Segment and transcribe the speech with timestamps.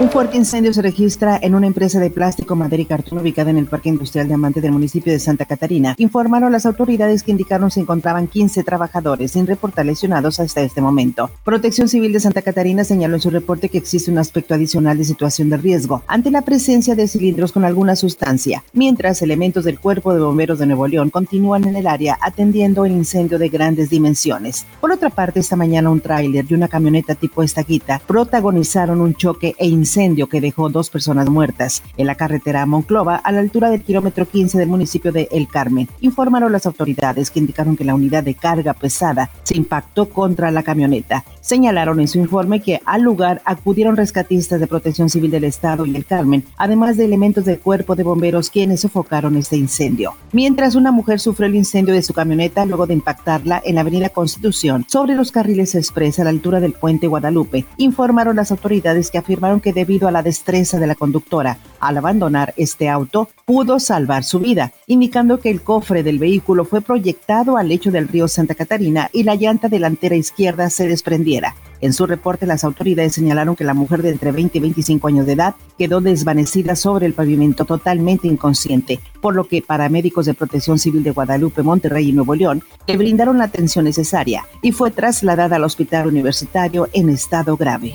[0.00, 3.58] Un fuerte incendio se registra en una empresa de plástico, madera y cartón ubicada en
[3.58, 5.94] el Parque Industrial Diamante del municipio de Santa Catarina.
[5.98, 11.30] Informaron las autoridades que indicaron se encontraban 15 trabajadores sin reportar lesionados hasta este momento.
[11.44, 15.04] Protección Civil de Santa Catarina señaló en su reporte que existe un aspecto adicional de
[15.04, 20.12] situación de riesgo ante la presencia de cilindros con alguna sustancia, mientras elementos del Cuerpo
[20.12, 24.66] de Bomberos de Nuevo León continúan en el área atendiendo el incendio de grandes dimensiones.
[24.80, 29.54] Por otra parte, esta mañana un tráiler y una camioneta tipo estaquita protagonizaron un choque
[29.56, 33.68] e incendio incendio que dejó dos personas muertas en la carretera Monclova a la altura
[33.68, 35.88] del kilómetro 15 del municipio de El Carmen.
[36.00, 40.62] Informaron las autoridades que indicaron que la unidad de carga pesada se impactó contra la
[40.62, 41.22] camioneta.
[41.42, 45.94] Señalaron en su informe que al lugar acudieron rescatistas de Protección Civil del Estado y
[45.94, 50.14] El Carmen, además de elementos del cuerpo de bomberos quienes sofocaron este incendio.
[50.32, 54.08] Mientras una mujer sufrió el incendio de su camioneta luego de impactarla en la avenida
[54.08, 59.18] Constitución sobre los carriles express a la altura del puente Guadalupe, informaron las autoridades que
[59.18, 64.24] afirmaron que debido a la destreza de la conductora al abandonar este auto, pudo salvar
[64.24, 68.54] su vida, indicando que el cofre del vehículo fue proyectado al lecho del río Santa
[68.54, 71.54] Catarina y la llanta delantera izquierda se desprendiera.
[71.80, 75.26] En su reporte, las autoridades señalaron que la mujer de entre 20 y 25 años
[75.26, 80.78] de edad quedó desvanecida sobre el pavimento totalmente inconsciente, por lo que paramédicos de Protección
[80.78, 85.56] Civil de Guadalupe, Monterrey y Nuevo León le brindaron la atención necesaria y fue trasladada
[85.56, 87.92] al hospital universitario en estado grave.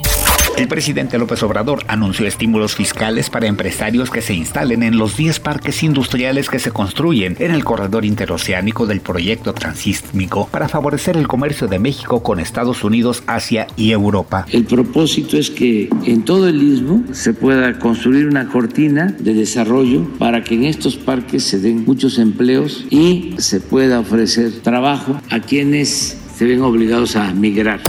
[0.60, 5.40] El presidente López Obrador anunció estímulos fiscales para empresarios que se instalen en los 10
[5.40, 11.30] parques industriales que se construyen en el corredor interoceánico del proyecto transísmico para favorecer el
[11.30, 14.48] comercio de México con Estados Unidos, Asia y Europa.
[14.52, 20.10] El propósito es que en todo el istmo se pueda construir una cortina de desarrollo
[20.20, 25.40] para que en estos parques se den muchos empleos y se pueda ofrecer trabajo a
[25.40, 27.80] quienes se ven obligados a migrar.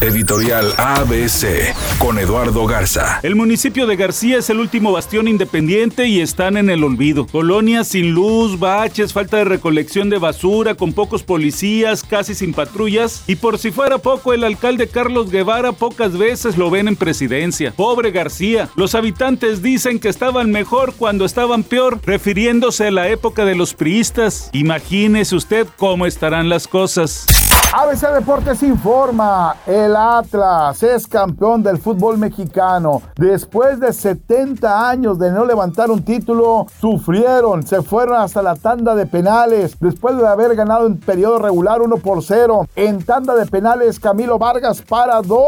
[0.00, 3.20] Editorial ABC con Eduardo Garza.
[3.22, 7.26] El municipio de García es el último bastión independiente y están en el olvido.
[7.26, 13.24] Colonias sin luz, baches, falta de recolección de basura, con pocos policías, casi sin patrullas.
[13.26, 17.74] Y por si fuera poco, el alcalde Carlos Guevara pocas veces lo ven en presidencia.
[17.76, 18.70] Pobre García.
[18.76, 23.74] Los habitantes dicen que estaban mejor cuando estaban peor, refiriéndose a la época de los
[23.74, 24.48] priistas.
[24.54, 27.26] Imagínese usted cómo estarán las cosas.
[27.72, 33.00] ABC Deportes informa, el Atlas es campeón del fútbol mexicano.
[33.14, 38.96] Después de 70 años de no levantar un título, sufrieron, se fueron hasta la tanda
[38.96, 42.66] de penales, después de haber ganado en periodo regular 1 por 0.
[42.74, 45.38] En tanda de penales, Camilo Vargas para 2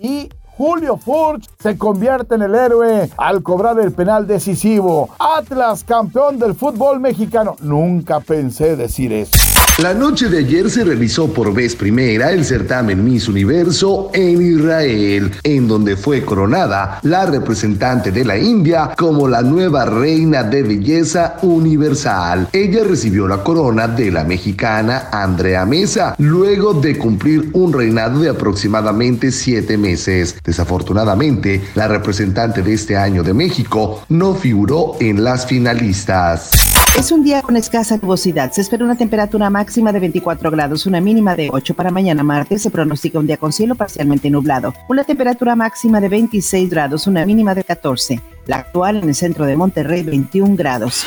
[0.00, 0.28] y
[0.58, 5.08] Julio Furch se convierte en el héroe al cobrar el penal decisivo.
[5.18, 7.56] Atlas, campeón del fútbol mexicano.
[7.62, 9.32] Nunca pensé decir eso.
[9.78, 15.32] La noche de ayer se realizó por vez primera el certamen Miss Universo en Israel,
[15.42, 21.38] en donde fue coronada la representante de la India como la nueva reina de belleza
[21.40, 22.48] universal.
[22.52, 28.28] Ella recibió la corona de la mexicana Andrea Mesa, luego de cumplir un reinado de
[28.28, 30.36] aproximadamente siete meses.
[30.44, 36.71] Desafortunadamente, la representante de este año de México no figuró en las finalistas.
[36.96, 38.52] Es un día con escasa nubosidad.
[38.52, 42.62] Se espera una temperatura máxima de 24 grados, una mínima de 8 para mañana martes.
[42.62, 44.74] Se pronostica un día con cielo parcialmente nublado.
[44.88, 48.20] Una temperatura máxima de 26 grados, una mínima de 14.
[48.46, 51.04] La actual en el centro de Monterrey, 21 grados.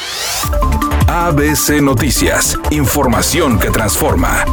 [1.08, 2.58] ABC Noticias.
[2.72, 4.44] Información que transforma.